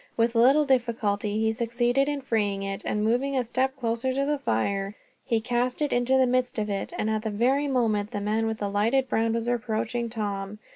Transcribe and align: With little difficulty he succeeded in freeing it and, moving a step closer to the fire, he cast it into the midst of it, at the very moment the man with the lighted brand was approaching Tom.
With 0.17 0.33
little 0.33 0.65
difficulty 0.65 1.39
he 1.39 1.51
succeeded 1.51 2.09
in 2.09 2.21
freeing 2.21 2.63
it 2.63 2.83
and, 2.87 3.03
moving 3.03 3.37
a 3.37 3.43
step 3.43 3.75
closer 3.77 4.15
to 4.15 4.25
the 4.25 4.39
fire, 4.39 4.95
he 5.23 5.39
cast 5.39 5.79
it 5.79 5.93
into 5.93 6.17
the 6.17 6.25
midst 6.25 6.57
of 6.57 6.71
it, 6.71 6.91
at 6.97 7.21
the 7.21 7.29
very 7.29 7.67
moment 7.67 8.09
the 8.09 8.19
man 8.19 8.47
with 8.47 8.57
the 8.57 8.67
lighted 8.71 9.07
brand 9.07 9.35
was 9.35 9.47
approaching 9.47 10.09
Tom. 10.09 10.57